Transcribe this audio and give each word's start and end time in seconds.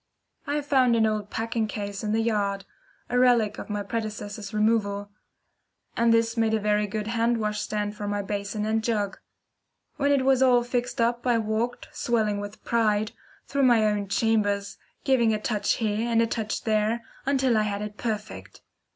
I 0.47 0.59
found 0.61 0.95
an 0.95 1.05
old 1.05 1.29
packing 1.29 1.67
case 1.67 2.03
in 2.03 2.11
the 2.11 2.23
yard 2.23 2.65
a 3.07 3.19
relic 3.19 3.59
of 3.59 3.69
my 3.69 3.83
predecessor's 3.83 4.51
removal 4.51 5.11
and 5.95 6.11
this 6.11 6.35
made 6.35 6.55
a 6.55 6.59
very 6.59 6.87
good 6.87 7.05
wash 7.05 7.13
hand 7.27 7.55
stand 7.57 7.95
for 7.95 8.07
my 8.07 8.23
basin 8.23 8.65
and 8.65 8.83
jug. 8.83 9.19
When 9.97 10.11
it 10.11 10.25
was 10.25 10.41
all 10.41 10.63
fixed 10.63 10.99
up 10.99 11.27
I 11.27 11.37
walked, 11.37 11.89
swelling 11.91 12.39
with 12.39 12.63
pride, 12.65 13.11
through 13.45 13.61
my 13.61 13.85
own 13.85 14.07
chambers, 14.07 14.79
giving 15.03 15.35
a 15.35 15.39
touch 15.39 15.73
here 15.73 16.09
and 16.09 16.19
a 16.19 16.25
touch 16.25 16.63
there 16.63 17.03
until 17.27 17.55
I 17.55 17.61
had 17.61 17.83
it 17.83 17.97
perfect. 17.97 18.61